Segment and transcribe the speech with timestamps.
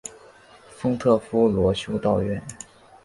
[0.71, 2.41] 丰特夫罗修道院。